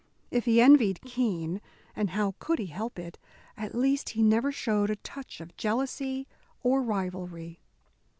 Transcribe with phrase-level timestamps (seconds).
[0.31, 1.61] If he envied Keene
[1.95, 3.19] and how could he help it
[3.55, 6.27] at least he never showed a touch of jealousy
[6.63, 7.59] or rivalry.